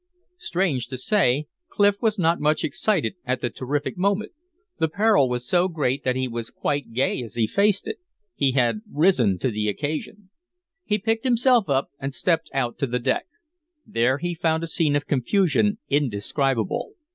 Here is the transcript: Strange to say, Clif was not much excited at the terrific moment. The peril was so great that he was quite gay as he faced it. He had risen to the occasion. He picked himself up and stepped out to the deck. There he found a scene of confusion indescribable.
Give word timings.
Strange 0.39 0.87
to 0.87 0.97
say, 0.97 1.45
Clif 1.69 2.01
was 2.01 2.17
not 2.17 2.39
much 2.39 2.63
excited 2.63 3.17
at 3.23 3.39
the 3.41 3.51
terrific 3.51 3.99
moment. 3.99 4.31
The 4.79 4.87
peril 4.89 5.29
was 5.29 5.47
so 5.47 5.67
great 5.67 6.03
that 6.03 6.15
he 6.15 6.27
was 6.27 6.49
quite 6.49 6.91
gay 6.91 7.21
as 7.21 7.35
he 7.35 7.45
faced 7.45 7.87
it. 7.87 7.97
He 8.33 8.53
had 8.53 8.81
risen 8.91 9.37
to 9.37 9.51
the 9.51 9.69
occasion. 9.69 10.31
He 10.85 10.97
picked 10.97 11.23
himself 11.23 11.69
up 11.69 11.89
and 11.99 12.15
stepped 12.15 12.49
out 12.51 12.79
to 12.79 12.87
the 12.87 12.97
deck. 12.97 13.27
There 13.85 14.17
he 14.17 14.33
found 14.33 14.63
a 14.63 14.67
scene 14.67 14.95
of 14.95 15.05
confusion 15.05 15.77
indescribable. 15.87 16.93